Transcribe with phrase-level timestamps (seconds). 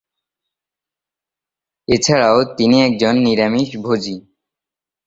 [1.87, 4.15] এ ছাড়াও তিনি একজন নিরামিষভোজী।